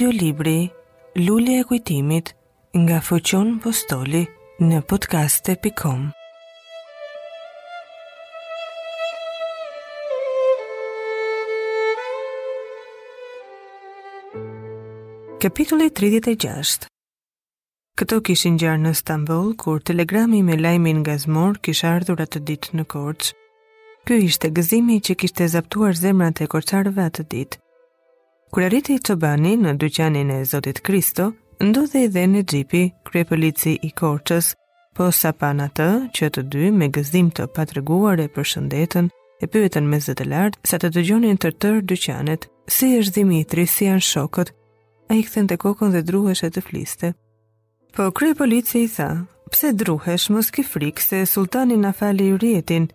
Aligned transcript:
libri 0.00 0.70
Lulli 1.14 1.58
e 1.58 1.64
kujtimit 1.64 2.28
nga 2.78 2.98
Fuqion 3.06 3.58
Postoli 3.62 4.22
në 4.68 4.78
podcaste.com 4.90 6.00
Kapitulli 15.42 15.90
36 16.00 16.88
Këto 18.00 18.20
kishin 18.26 18.56
gjarë 18.62 18.78
në 18.86 18.94
Stambol, 18.94 19.52
kur 19.60 19.82
telegrami 19.88 20.40
me 20.46 20.56
lajmin 20.56 21.02
nga 21.04 21.18
zmor 21.26 21.58
kishë 21.60 21.88
ardhur 21.92 22.22
atë 22.24 22.40
ditë 22.48 22.68
në 22.78 22.84
Korç. 22.94 23.32
Ky 24.08 24.22
ishte 24.30 24.48
gëzimi 24.56 25.00
që 25.08 25.18
kishte 25.24 25.44
zaptuar 25.56 25.92
zemrat 26.04 26.40
e 26.40 26.48
korçarëve 26.54 27.04
atë 27.10 27.28
ditë. 27.34 27.58
Kër 28.52 28.74
të 28.84 29.14
bani 29.16 29.54
në 29.56 29.70
dyqanin 29.80 30.28
e 30.30 30.42
Zotit 30.44 30.82
Kristo, 30.84 31.32
dhe 31.58 32.00
i 32.04 32.08
dhe 32.12 32.24
në 32.28 32.42
gjipi, 32.50 32.82
krye 33.08 33.24
polici 33.24 33.78
i 33.82 33.88
korqës, 33.96 34.50
po 34.94 35.06
sa 35.10 35.32
pana 35.32 35.70
të, 35.72 35.86
që 36.12 36.28
të 36.34 36.42
dy 36.52 36.68
me 36.70 36.90
gëzim 36.92 37.30
të 37.32 37.46
patrëguar 37.56 38.20
e 38.20 38.28
për 38.28 38.44
shëndetën, 38.52 39.06
e 39.40 39.46
pyetën 39.48 39.80
me 39.88 39.96
zëtë 40.04 40.26
lartë, 40.28 40.68
sa 40.68 40.76
të 40.76 40.90
dëgjonin 40.98 41.40
të 41.40 41.50
tërë 41.64 41.80
dyqanet, 41.94 42.44
si 42.76 42.92
është 42.98 43.14
Dimitri, 43.22 43.64
si 43.64 43.88
janë 43.88 44.04
shokët, 44.10 44.52
a 45.08 45.16
i 45.16 45.22
këthën 45.24 45.48
të 45.48 45.56
kokon 45.64 45.96
dhe 45.96 46.02
druheshe 46.04 46.50
të 46.52 46.60
fliste. 46.68 47.14
Po 47.96 48.10
krye 48.20 48.36
polici 48.36 48.82
i 48.84 48.90
tha, 48.92 49.08
pse 49.48 49.70
druhesh 49.72 50.28
mos 50.28 50.52
ki 50.52 50.62
frikë 50.74 51.06
se 51.06 51.22
sultanin 51.32 51.80
na 51.86 51.94
fali 52.02 52.28
i 52.28 52.36
rjetin, 52.36 52.90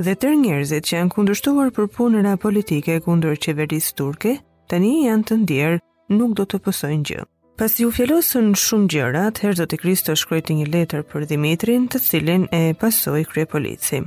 dhe 0.00 0.16
tër 0.24 0.38
njerëzit 0.40 0.88
që 0.88 0.96
janë 0.96 1.12
kundushtuar 1.18 1.68
për 1.80 1.90
punëra 1.98 2.38
politike 2.46 2.96
kundur 3.08 3.36
qeveris 3.44 3.92
turke, 3.92 4.38
tani 4.72 4.90
janë 5.06 5.26
të 5.28 5.36
ndjerë, 5.42 5.74
nuk 6.16 6.30
do 6.38 6.46
të 6.48 6.58
pësojnë 6.64 7.04
gjë. 7.10 7.24
Pas 7.60 7.74
ju 7.80 7.90
fjellosën 7.92 8.46
shumë 8.56 8.88
gjërat, 8.94 9.40
herë 9.44 9.58
do 9.60 9.66
të 9.68 9.78
kristo 9.82 10.14
shkrojti 10.16 10.54
një 10.58 10.70
letër 10.72 11.02
për 11.10 11.26
Dimitrin 11.28 11.84
të 11.92 12.00
cilin 12.00 12.46
e 12.56 12.62
pasoj 12.80 13.20
krye 13.28 13.44
polici. 13.52 14.00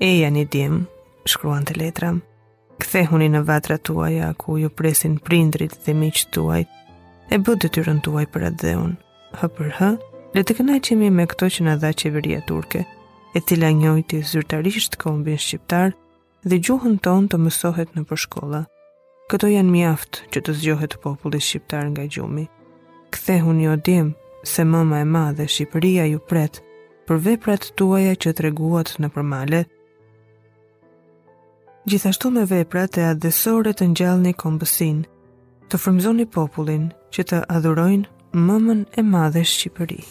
E 0.00 0.10
janë 0.20 0.44
i 0.44 0.46
dim, 0.54 0.76
shkruan 1.28 1.66
të 1.66 1.74
letra. 1.80 2.12
Kthehuni 2.78 3.08
huni 3.26 3.34
në 3.34 3.42
vatra 3.48 3.78
tuaja, 3.86 4.30
ku 4.38 4.58
ju 4.62 4.70
presin 4.70 5.16
prindrit 5.18 5.74
dhe 5.84 5.94
miqë 6.04 6.28
tuaj, 6.34 6.62
e 7.30 7.38
bëtë 7.42 7.70
të 7.74 7.98
tuaj 8.06 8.26
për 8.32 8.46
atë 8.52 8.60
dhe 8.62 8.74
Hë 9.40 9.48
për 9.56 9.70
hë, 9.80 9.90
le 10.36 10.42
të 10.46 10.52
këna 10.60 10.78
qemi 10.86 11.10
me 11.18 11.26
këto 11.26 11.46
që 11.56 11.64
në 11.66 11.74
dha 11.82 11.90
qeveria 12.02 12.40
turke, 12.46 12.84
e 13.34 13.40
tila 13.42 13.70
njojti 13.74 14.22
zyrtarisht 14.30 14.94
kombin 15.02 15.38
shqiptar 15.42 15.90
dhe 16.46 16.60
gjuhën 16.62 17.00
ton 17.02 17.26
të 17.28 17.36
mësohet 17.42 17.90
në 17.96 18.04
përshkolla. 18.12 18.62
Këto 19.24 19.48
janë 19.48 19.72
mjaft 19.72 20.18
që 20.34 20.40
të 20.44 20.52
zgjohet 20.60 20.94
populli 21.00 21.38
shqiptar 21.40 21.86
nga 21.92 22.02
gjumi. 22.12 22.42
Kthehu 23.14 23.54
jo 23.62 23.72
odim 23.76 24.10
se 24.44 24.66
mëma 24.68 24.98
e 25.00 25.06
madhe 25.08 25.46
Shqipëria 25.48 26.04
ju 26.10 26.18
pret 26.28 26.58
për 27.08 27.20
veprat 27.26 27.70
tuaja 27.78 28.12
që 28.22 28.32
treguat 28.36 28.92
në 29.00 29.08
përmale. 29.14 29.62
Gjithashtu 31.88 32.32
me 32.36 32.44
veprat 32.50 32.98
e 33.00 33.06
adhesore 33.14 33.72
të 33.72 33.88
ngjall 33.94 34.20
një 34.26 34.34
kombësin, 34.44 35.00
të 35.72 35.80
fërmzoni 35.80 36.28
popullin 36.36 36.90
që 37.16 37.24
të 37.30 37.40
adhurojnë 37.56 38.38
mëmën 38.46 38.84
e 39.00 39.06
madhe 39.08 39.44
Shqipëri. 39.48 40.02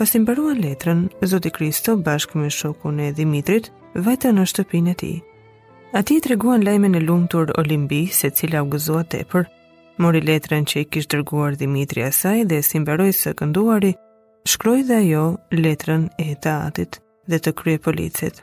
Pas 0.00 0.08
të 0.16 0.24
mbaruan 0.24 0.60
letrën, 0.64 1.04
Zoti 1.28 1.52
Kristo 1.56 1.96
bashkë 2.04 2.40
me 2.40 2.48
shoku 2.50 2.92
në 2.96 3.12
Dimitrit, 3.20 3.68
vajta 4.00 4.32
në 4.32 4.44
shtëpinë 4.52 4.90
e 4.96 5.00
tij. 5.02 5.16
A 5.96 6.02
ti 6.04 6.16
i 6.20 6.20
treguan 6.20 6.60
lajme 6.60 6.90
në 6.92 7.00
lumë 7.08 7.54
Olimbi, 7.56 8.02
se 8.12 8.28
cila 8.28 8.60
u 8.60 8.66
gëzoa 8.68 9.06
tepër, 9.12 9.46
mori 10.04 10.20
letrën 10.20 10.66
që 10.68 10.82
i 10.82 10.88
kishtë 10.92 11.14
dërguar 11.14 11.54
Dimitri 11.56 12.02
Asaj 12.04 12.42
dhe 12.50 12.58
si 12.66 12.80
mbaroj 12.82 13.06
së 13.16 13.32
kënduari, 13.38 13.94
shkroj 14.44 14.82
dhe 14.90 14.98
ajo 15.04 15.22
letrën 15.56 16.04
e 16.20 16.34
të 16.36 16.52
atit 16.66 16.98
dhe 17.32 17.38
të 17.46 17.54
krye 17.62 17.78
policit. 17.86 18.42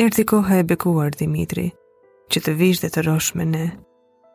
Erti 0.00 0.24
koha 0.32 0.62
e 0.62 0.64
bekuar 0.70 1.12
Dimitri, 1.18 1.66
që 2.32 2.44
të 2.46 2.56
vish 2.62 2.80
dhe 2.80 2.88
të 2.94 3.04
rosh 3.10 3.34
me 3.36 3.44
ne, 3.50 3.66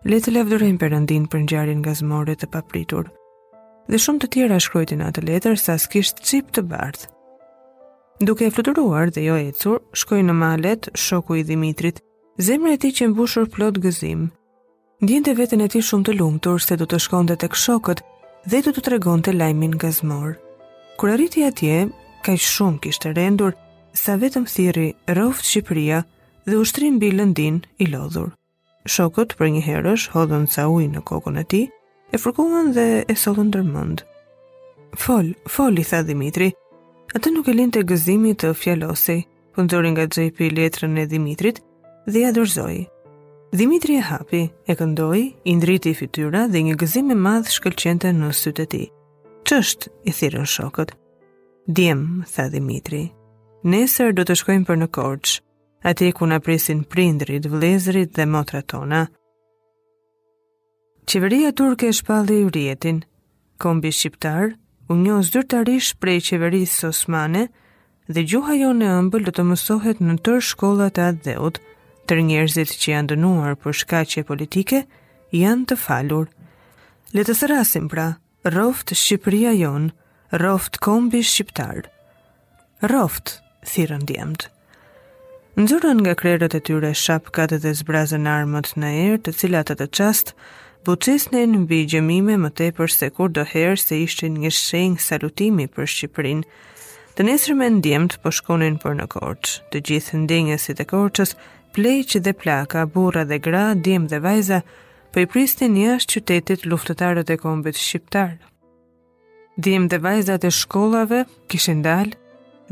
letë 0.05 0.35
le 0.37 0.45
për 0.77 0.93
rëndin 0.93 1.25
për 1.33 1.45
njarin 1.49 1.81
nga 1.81 1.97
zmore 2.03 2.37
të 2.37 2.51
papritur, 2.53 3.09
dhe 3.89 3.97
shumë 4.05 4.21
të 4.27 4.31
tjera 4.35 4.61
shkrojti 4.61 5.01
në 5.01 5.09
atë 5.09 5.25
letër 5.31 5.57
sa 5.57 5.79
s'kisht 5.81 6.21
cip 6.29 6.53
të 6.53 6.67
bardhë. 6.69 7.09
Duke 8.21 8.45
e 8.45 8.53
fluturuar 8.53 9.09
dhe 9.09 9.21
jo 9.25 9.41
e 9.41 9.49
cur, 9.57 9.81
shkoj 10.03 10.21
në 10.29 10.33
malet, 10.43 10.91
shoku 11.07 11.41
i 11.41 11.47
Dimitrit, 11.49 11.97
Zemra 12.39 12.71
e 12.73 12.77
tij 12.81 12.93
që 12.97 13.05
mbushur 13.11 13.45
plot 13.49 13.75
gëzim. 13.83 14.31
Ndjente 15.05 15.33
veten 15.37 15.61
e 15.61 15.67
tij 15.69 15.83
shumë 15.85 16.07
të 16.07 16.13
lumtur 16.17 16.61
se 16.63 16.73
do 16.81 16.87
të 16.89 16.97
shkonte 17.03 17.35
tek 17.37 17.53
shokët 17.53 17.99
dhe 18.49 18.61
do 18.65 18.71
të 18.73 18.81
tregonte 18.87 19.33
lajmin 19.37 19.75
gëzmor. 19.77 20.33
Kur 20.97 21.11
arriti 21.13 21.43
atje, 21.45 21.91
kaq 22.25 22.39
shumë 22.41 22.79
kishte 22.81 23.11
rendur 23.13 23.53
sa 23.93 24.15
vetëm 24.17 24.47
thirri 24.49 24.87
roft 25.17 25.45
Shqipëria 25.45 25.99
dhe 26.49 26.57
ushtrim 26.57 26.97
mbi 26.97 27.11
lëndin 27.13 27.59
i 27.77 27.85
lodhur. 27.93 28.31
Shokët 28.89 29.35
për 29.37 29.51
një 29.53 29.61
herësh 29.69 30.05
hodhën 30.17 30.47
ca 30.49 30.65
ujë 30.73 30.89
në 30.95 31.01
kokën 31.11 31.37
e 31.37 31.43
tij, 31.53 31.69
e 32.13 32.17
fërkuan 32.17 32.73
dhe 32.73 32.87
e 33.13 33.15
sollën 33.23 33.45
ndërmend. 33.53 34.01
Fol, 35.05 35.27
fol 35.45 35.77
i 35.77 35.85
tha 35.85 36.01
Dimitri. 36.09 36.49
Atë 37.13 37.29
nuk 37.29 37.45
e 37.45 37.53
linte 37.53 37.85
gëzimi 37.85 38.33
të 38.33 38.55
fjalosi. 38.57 39.19
pëndërin 39.53 39.93
nga 39.93 40.07
xhepi 40.09 40.45
letrën 40.57 40.97
e 40.97 41.05
Dimitrit, 41.05 41.59
dhe 42.05 42.19
ja 42.19 42.31
dorëzoi. 42.31 42.87
Dimitri 43.51 43.95
e 43.97 44.01
hapi, 44.01 44.47
e 44.67 44.73
këndoi, 44.75 45.35
i 45.45 45.53
ndriti 45.55 45.93
fytyra 45.95 46.47
dhe 46.51 46.61
një 46.65 46.75
gëzim 46.81 47.11
i 47.13 47.17
madh 47.17 47.51
shkëlqente 47.53 48.09
në 48.13 48.31
sytë 48.35 48.63
e 48.63 48.65
tij. 48.73 48.85
"Ç'është?" 49.47 49.87
i 50.05 50.11
thirrën 50.11 50.45
shokët. 50.55 50.89
"Djem," 51.69 52.01
tha 52.33 52.49
Dimitri. 52.49 53.11
"Nesër 53.63 54.11
do 54.13 54.23
të 54.25 54.35
shkojmë 54.39 54.65
për 54.67 54.77
në 54.81 54.87
Korç, 54.97 55.41
atje 55.83 56.11
ku 56.13 56.25
na 56.25 56.39
presin 56.39 56.83
prindrit, 56.83 57.43
vëllezërit 57.51 58.11
dhe 58.15 58.25
motrat 58.25 58.67
tona." 58.67 59.07
Qeveria 61.05 61.51
turke 61.51 61.91
shpalli 61.93 62.37
i 62.45 62.45
rjetin. 62.49 63.03
Kombi 63.61 63.89
shqiptar 63.91 64.55
u 64.89 64.93
njoh 64.95 65.21
zyrtarisht 65.31 65.97
prej 66.01 66.19
qeverisë 66.27 66.87
osmane 66.91 67.47
dhe 68.13 68.21
gjuha 68.29 68.53
jonë 68.63 68.83
e 68.89 68.93
ëmbël 69.01 69.23
do 69.27 69.31
të 69.31 69.43
mësohet 69.49 69.97
në 70.01 70.13
tërë 70.25 70.41
shkollat 70.49 70.97
e 70.97 71.01
atdheut. 71.11 71.55
Tër 72.09 72.19
njerëzit 72.27 72.73
që 72.81 72.89
janë 72.93 73.09
dënuar 73.13 73.53
për 73.63 73.77
shkaqe 73.81 74.23
politike 74.27 74.81
janë 75.39 75.67
të 75.71 75.75
falur. 75.79 76.25
Le 77.15 77.23
të 77.23 77.35
thrasim 77.39 77.85
pra, 77.93 78.09
roft 78.55 78.91
Shqipëria 78.99 79.53
jon, 79.55 79.85
roft 80.43 80.81
kombi 80.83 81.21
shqiptar. 81.23 81.85
Roft, 82.93 83.37
thirrën 83.71 84.03
djemt. 84.09 84.49
Nxurën 85.55 86.01
nga 86.01 86.15
krerët 86.19 86.55
e 86.57 86.61
tyre 86.67 86.89
shapkat 86.97 87.53
dhe 87.63 87.71
zbrazën 87.79 88.27
armët 88.27 88.73
në 88.81 88.89
erë, 89.05 89.21
të 89.23 89.31
cilat 89.39 89.71
atë 89.75 89.87
çast 89.99 90.33
buçisnin 90.83 91.53
mbi 91.63 91.83
gjëmime 91.93 92.35
më 92.41 92.49
tepër 92.59 92.89
se 92.91 93.07
kur 93.15 93.29
do 93.35 93.45
herë 93.47 93.77
se 93.83 93.95
ishin 94.03 94.41
një 94.43 94.51
shenjë 94.57 95.05
salutimi 95.07 95.69
për 95.71 95.87
Shqipërinë. 95.87 96.47
Të 97.15 97.23
nesër 97.27 97.55
me 97.61 97.69
ndjemët 97.77 98.17
po 98.23 98.33
shkonin 98.33 98.81
për 98.81 98.97
në 98.99 99.05
korqë, 99.13 99.59
të 99.71 99.83
gjithë 99.87 100.23
ndenjësit 100.25 100.81
e 100.81 100.85
korqës 100.89 101.37
plejq 101.73 102.17
dhe 102.25 102.33
plaka, 102.41 102.79
burra 102.95 103.23
dhe 103.31 103.37
gra, 103.45 103.65
djem 103.85 104.03
dhe 104.11 104.19
vajza, 104.25 104.59
për 105.13 105.21
i 105.23 105.29
pristin 105.31 105.73
një 105.77 105.89
është 105.97 106.13
qytetit 106.21 106.63
luftetarët 106.69 107.29
e 107.33 107.37
kombit 107.43 107.77
shqiptar. 107.79 108.35
Djem 109.63 109.89
dhe 109.91 109.97
vajzat 110.05 110.45
e 110.49 110.51
shkollave 110.59 111.21
kishin 111.51 111.81
dal 111.85 112.09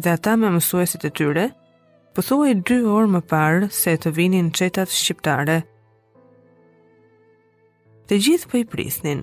dhe 0.01 0.09
ata 0.17 0.33
me 0.41 0.49
mësuesit 0.55 1.05
e 1.09 1.11
tyre, 1.17 1.47
pëthuaj 2.15 2.53
dy 2.67 2.77
orë 2.95 3.11
më 3.15 3.21
parë 3.31 3.69
se 3.81 3.93
të 4.03 4.13
vinin 4.17 4.49
qetat 4.57 4.89
shqiptare. 5.01 5.59
Të 8.07 8.17
gjithë 8.25 8.49
për 8.53 8.63
i 8.63 8.67
pristin, 8.73 9.21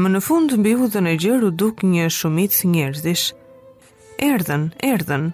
Më 0.00 0.08
në 0.08 0.20
fund 0.24 0.48
mbi 0.56 0.56
mbihu 0.62 0.86
dhe 0.94 1.00
në 1.04 1.10
gjëru 1.22 1.48
duk 1.60 1.82
një 1.92 2.04
shumit 2.18 2.52
së 2.58 2.64
njerëzish. 2.72 3.24
Erdhen, 4.28 4.64
erdhen, 4.88 5.26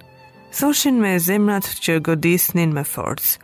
Thoshin 0.52 0.96
me 1.00 1.18
zemrat 1.20 1.66
që 1.84 2.00
godisnin 2.00 2.72
me 2.72 2.80
forcë. 2.84 3.36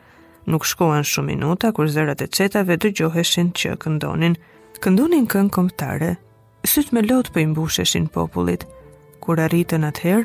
Nuk 0.48 0.64
shkoan 0.64 1.04
shumë 1.08 1.32
minuta 1.34 1.68
kur 1.76 1.88
zërat 1.92 2.22
e 2.24 2.28
çetave 2.28 2.76
dëgjoheshin 2.80 3.50
që 3.56 3.74
këndonin. 3.82 4.36
Këndonin 4.82 5.28
këngë 5.28 5.52
kombëtare. 5.56 6.10
Syt 6.64 6.92
me 6.96 7.02
lot 7.04 7.28
po 7.34 7.40
i 7.42 7.46
mbusheshin 7.50 8.08
popullit. 8.12 8.64
Kur 9.20 9.40
arritën 9.44 9.84
ather, 9.84 10.24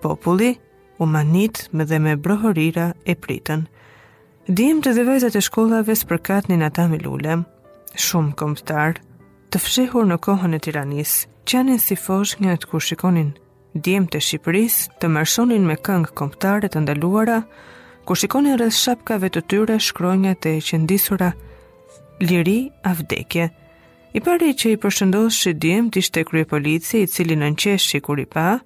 populli 0.00 0.54
u 1.00 1.06
manit 1.08 1.66
me 1.72 1.84
dhe 1.84 2.00
me 2.00 2.16
brohorira 2.16 2.88
e 3.04 3.14
pritën. 3.16 3.66
Dim 4.48 4.80
të 4.84 4.96
vajzat 5.04 5.36
e 5.36 5.44
shkollave 5.44 5.92
së 5.96 6.08
përkatnin 6.08 6.64
ata 6.64 6.84
me 6.88 7.00
lule, 7.04 7.36
shumë 8.00 8.34
komptar, 8.40 8.96
të 9.52 9.60
fshehur 9.64 10.04
në 10.08 10.18
kohën 10.24 10.56
e 10.56 10.60
tiranis, 10.64 11.12
që 11.48 11.66
si 11.86 11.96
fosh 12.06 12.36
nga 12.40 12.56
të 12.56 12.68
kur 12.72 12.82
shikonin 12.84 13.32
djemë 13.74 14.08
të 14.14 14.20
Shqipëris 14.26 14.74
të 15.02 15.08
mërshonin 15.16 15.64
me 15.66 15.74
këngë 15.86 16.12
komptare 16.18 16.68
të 16.70 16.84
ndaluara, 16.84 17.40
ku 18.06 18.14
shikoni 18.14 18.52
rrëth 18.54 18.76
shapkave 18.78 19.30
të 19.34 19.42
tyre 19.50 19.80
shkronja 19.82 20.34
të 20.36 20.52
qëndisura 20.68 21.32
Liri 22.22 22.60
Avdekje. 22.86 23.48
I 24.14 24.20
pari 24.22 24.52
që 24.54 24.74
i 24.76 24.80
përshëndosh 24.84 25.40
shë 25.42 25.52
djemë 25.64 25.90
të 25.96 26.02
ishte 26.04 26.22
krye 26.28 26.46
polici 26.46 27.02
i 27.02 27.10
cili 27.10 27.34
në 27.36 27.48
nqeshi 27.56 27.98
kur 28.00 28.20
i 28.22 28.28
pa, 28.30 28.60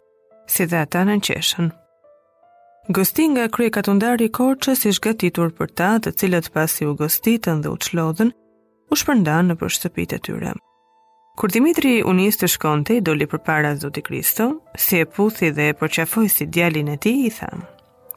si 0.52 0.66
dhe 0.69 0.82
ata 0.84 1.06
në 1.08 1.16
nqeshen. 1.22 1.70
Gosti 2.93 3.25
nga 3.32 3.49
krye 3.52 3.70
katundari 3.72 4.28
korqës 4.32 4.84
ish 4.88 5.00
gatitur 5.04 5.52
për 5.56 5.72
ta 5.78 5.90
të 6.04 6.12
cilët 6.20 6.52
pasi 6.52 6.88
u 6.88 6.94
gostitën 6.96 7.61
dhe 7.64 7.72
u 7.72 7.76
qlodhen, 7.81 8.32
u 8.93 8.94
shpërndan 8.96 9.49
në 9.49 9.58
për 9.61 9.76
shtëpit 9.76 10.16
e 10.16 10.20
tyre. 10.28 10.54
Kur 11.38 11.50
Dimitri 11.55 12.02
u 12.06 12.12
nis 12.19 12.35
të 12.38 12.49
shkonte, 12.50 12.96
i 12.99 13.00
doli 13.05 13.26
përpara 13.31 13.69
Zotit 13.79 14.02
Kristo, 14.08 14.46
si 14.75 14.99
e 14.99 15.05
puthi 15.06 15.52
dhe 15.55 15.69
e 15.70 15.75
përqafoi 15.79 16.26
si 16.35 16.46
djalin 16.50 16.88
e 16.90 16.96
tij, 16.99 17.20
i 17.26 17.31
tha: 17.37 17.50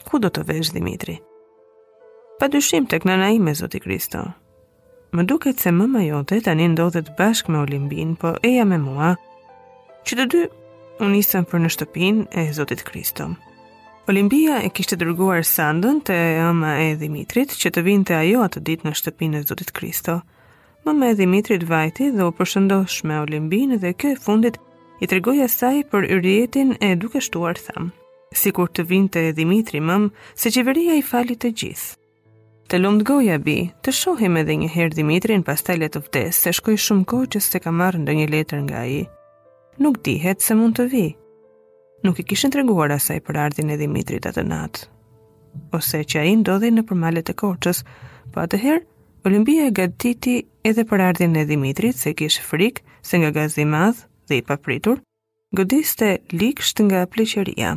"Ku 0.08 0.18
do 0.24 0.30
të 0.34 0.42
vesh 0.50 0.72
Dimitri?" 0.74 1.20
Pa 2.40 2.50
dyshim 2.50 2.88
tek 2.90 3.06
nëna 3.06 3.28
ime 3.38 3.54
Zoti 3.60 3.80
Kristo. 3.80 4.24
Më 5.14 5.28
duket 5.30 5.60
se 5.62 5.70
mëma 5.72 6.02
jote 6.08 6.40
tani 6.42 6.66
ndodhet 6.74 7.14
bashkë 7.18 7.52
me 7.54 7.60
Olimpin, 7.62 8.16
po 8.22 8.34
eja 8.50 8.66
me 8.66 8.82
mua, 8.88 9.12
që 10.06 10.14
të 10.18 10.26
dy 10.32 10.42
u 11.06 11.12
nisën 11.14 11.46
për 11.46 11.62
në 11.62 11.70
shtëpin 11.76 12.26
e 12.34 12.50
Zotit 12.58 12.82
Kristo. 12.90 13.30
Olimpia 14.10 14.64
e 14.66 14.74
kishte 14.74 14.98
dërguar 14.98 15.46
Sandën 15.46 16.02
te 16.08 16.18
ëma 16.50 16.72
e 16.90 16.96
Dimitrit 16.98 17.54
që 17.54 17.70
të 17.70 17.86
vinte 17.90 18.18
ajo 18.18 18.42
atë 18.48 18.66
ditë 18.66 18.86
në 18.88 18.98
shtëpinë 18.98 19.38
e 19.38 19.46
Zotit 19.50 19.72
Kristo 19.78 20.22
më 20.86 20.94
me 20.98 21.14
Dimitrit 21.16 21.64
Vajti 21.70 22.08
dhe 22.16 22.24
u 22.26 22.32
përshëndosh 22.38 23.02
me 23.06 23.20
Olimbin 23.22 23.76
dhe 23.78 23.92
kjo 23.94 24.14
e 24.14 24.18
fundit 24.26 24.56
i 25.04 25.08
tregoj 25.10 25.40
asaj 25.46 25.82
për 25.92 26.08
yrjetin 26.18 26.72
e 26.82 26.96
duke 26.96 27.22
shtuar 27.22 27.60
thamë. 27.62 27.92
Si 28.40 28.50
kur 28.56 28.70
të 28.72 28.86
vinte 28.90 29.22
Dimitri 29.38 29.82
mëm, 29.84 30.10
se 30.40 30.50
qeveria 30.56 30.96
i 30.98 31.04
falit 31.06 31.42
të 31.44 31.52
gjithë. 31.62 31.94
Të 32.72 32.80
lumë 32.80 33.02
të 33.02 33.08
goja 33.12 33.38
bi, 33.46 33.56
të 33.84 33.92
shohim 33.94 34.38
edhe 34.40 34.56
një 34.58 34.70
herë 34.74 34.96
Dimitrin 35.02 35.42
pas 35.44 35.60
talje 35.68 35.90
të 35.92 36.02
vdes, 36.06 36.38
se 36.46 36.54
shkoj 36.56 36.78
shumë 36.80 37.08
kohë 37.14 37.30
që 37.36 37.42
se 37.50 37.60
ka 37.62 37.72
marrë 37.76 38.00
ndë 38.02 38.14
një 38.22 38.28
letër 38.34 38.62
nga 38.70 38.86
i. 38.98 39.02
Nuk 39.84 40.00
dihet 40.06 40.42
se 40.42 40.56
mund 40.56 40.78
të 40.80 40.86
vi. 40.94 41.06
Nuk 42.08 42.22
i 42.22 42.26
kishën 42.32 42.50
të 42.56 42.62
reguar 42.62 42.94
asaj 42.96 43.20
për 43.28 43.42
ardhin 43.46 43.70
e 43.76 43.78
Dimitrit 43.78 44.26
atë 44.32 44.46
natë. 44.54 44.88
Ose 45.76 46.02
që 46.08 46.22
a 46.22 46.24
i 46.32 46.38
ndodhe 46.42 46.72
në 46.72 46.86
përmalet 46.90 47.30
e 47.34 47.36
korqës, 47.42 47.84
po 48.32 48.40
atëherë 48.48 48.86
Olimpia 49.26 49.70
gatiti 49.70 50.34
edhe 50.66 50.82
për 50.90 51.02
ardhin 51.08 51.36
e 51.38 51.44
Dimitrit, 51.46 51.94
se 51.98 52.10
kish 52.18 52.40
frik, 52.42 52.80
se 53.06 53.20
nga 53.22 53.28
gazi 53.36 53.66
madh 53.70 54.00
dhe 54.30 54.40
i 54.40 54.46
papritur, 54.46 54.98
godiste 55.54 56.08
likësht 56.34 56.82
nga 56.88 57.04
pleqeria. 57.06 57.76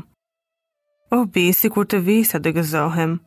O 1.12 1.18
bi, 1.28 1.50
si 1.52 1.68
kur 1.68 1.84
të 1.84 2.00
vi 2.06 2.16
sa 2.24 2.40
të 2.40 2.54
gëzohem. 2.56 3.18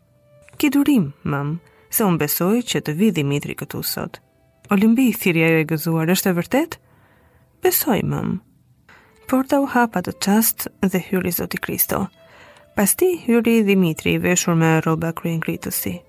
Ki 0.58 0.72
durim, 0.74 1.12
mam, 1.24 1.60
se 1.94 2.08
unë 2.08 2.19
besoj 2.24 2.56
që 2.72 2.81
të 2.88 2.98
vi 2.98 3.12
Dimitri 3.19 3.54
këtu 3.60 3.84
sot. 3.86 4.18
Olimbi, 4.74 5.12
thirja 5.14 5.52
jo 5.54 5.62
e 5.62 5.68
gëzuar, 5.69 6.10
është 6.18 6.31
e 6.34 6.38
vërtet? 6.40 6.80
Besoj, 7.64 8.02
mam. 8.16 8.40
Por 9.30 9.46
të 9.46 9.62
u 9.62 9.69
hapa 9.75 10.02
të 10.02 10.16
qast 10.25 10.66
dhe 10.90 11.04
hyri 11.12 11.31
Zoti 11.38 11.62
Kristo. 11.68 12.08
Pas 12.75 12.98
ti, 12.98 13.14
hyri 13.30 13.60
Dimitri, 13.69 14.18
veshur 14.18 14.58
me 14.58 14.80
roba 14.81 15.14
kryen 15.14 15.40
kritësi. 15.44 16.00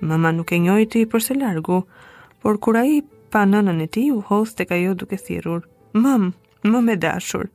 Mama 0.00 0.32
nuk 0.32 0.52
e 0.54 0.58
njoj 0.58 0.86
ti 0.94 1.00
për 1.10 1.22
se 1.24 1.34
largu, 1.34 1.80
por 2.42 2.58
kura 2.62 2.84
i 2.86 3.00
pa 3.34 3.42
nënën 3.50 3.82
e 3.82 3.86
ti 3.90 4.04
u 4.14 4.20
hos 4.28 4.52
të 4.54 4.68
ka 4.70 4.76
jo 4.78 4.92
duke 4.94 5.18
thirur. 5.18 5.64
Mam, 5.92 6.28
më 6.62 6.80
me 6.86 6.94
dashur. 6.96 7.48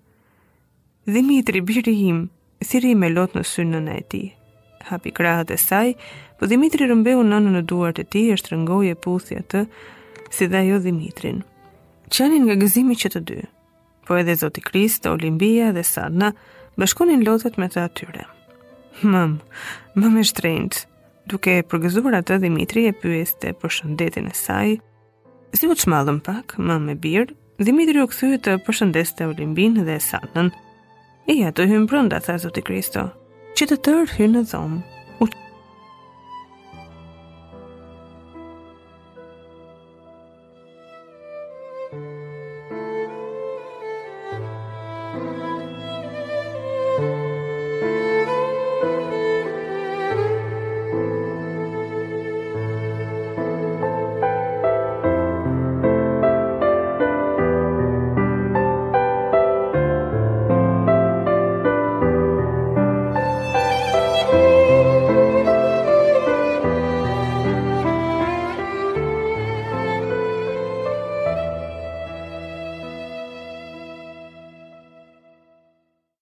Dimitri, 1.07 1.61
biri 1.61 1.93
im, 2.09 2.25
thiri 2.59 2.93
me 2.95 3.09
lot 3.13 3.35
në 3.37 3.45
sy 3.47 3.63
nënën 3.69 3.91
e 3.95 4.03
ti. 4.11 4.23
Hapi 4.89 5.13
krahët 5.15 5.53
e 5.55 5.57
saj, 5.57 5.93
po 6.39 6.49
Dimitri 6.51 6.89
rëmbeu 6.89 7.23
nënën 7.23 7.61
e 7.61 7.63
duart 7.63 8.03
e 8.03 8.03
ti 8.03 8.25
e 8.29 8.35
shtrëngoj 8.39 8.91
e 8.91 8.97
puthja 9.07 9.39
të, 9.47 9.63
si 10.33 10.47
dhe 10.51 10.65
jo 10.67 10.81
Dimitrin. 10.83 11.39
Qanin 12.13 12.43
nga 12.45 12.59
gëzimi 12.59 12.99
që 12.99 13.13
të 13.15 13.21
dy, 13.29 13.39
po 14.03 14.19
edhe 14.19 14.35
Zoti 14.37 14.61
Krist, 14.61 15.07
Olimpia 15.07 15.71
dhe 15.73 15.83
Sadna, 15.87 16.33
bashkonin 16.75 17.23
lotët 17.23 17.55
me 17.57 17.71
të 17.71 17.87
atyre. 17.87 18.27
Mëm, 19.03 19.39
mëm 19.95 20.19
e 20.21 20.25
shtrejnët, 20.27 20.83
duke 21.29 21.57
e 21.57 21.63
përgëzuar 21.69 22.17
atë 22.19 22.37
Dimitri 22.43 22.85
e 22.89 22.93
pyeste 22.95 23.53
për 23.59 23.73
shëndetin 23.77 24.27
e 24.31 24.35
saj. 24.37 24.73
Si 25.55 25.69
u 25.69 25.75
çmallën 25.79 26.19
pak, 26.25 26.57
më 26.57 26.75
me 26.85 26.95
birr, 26.99 27.31
Dimitri 27.63 28.01
u 28.03 28.07
kthye 28.09 28.39
të 28.41 28.57
përshëndeste 28.65 29.27
Olimpin 29.29 29.73
dhe 29.85 29.97
Sanën. 30.09 30.49
"E 31.29 31.33
ja 31.41 31.51
të 31.53 31.67
hyn 31.69 31.85
brenda," 31.87 32.19
tha 32.19 32.37
Zoti 32.41 32.61
"Që 33.55 33.63
të 33.69 33.77
tërë 33.85 34.09
hyn 34.17 34.33
në 34.37 34.43
dhomë." 34.51 34.92